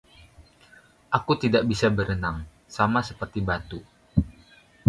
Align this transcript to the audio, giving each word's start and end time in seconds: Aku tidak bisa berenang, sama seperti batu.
Aku 1.17 1.33
tidak 1.43 1.61
bisa 1.71 1.85
berenang, 1.97 2.37
sama 2.75 2.99
seperti 3.09 3.37
batu. 3.49 3.79